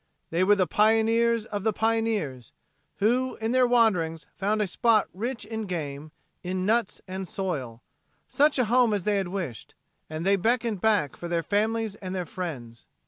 [0.31, 2.53] They were the pioneers of the pioneers,
[2.95, 7.83] who in their wanderings found a spot rich in game, in nuts and soil
[8.27, 9.75] such a home as they had wished
[10.09, 12.87] and they beckoned back for their families and their friends.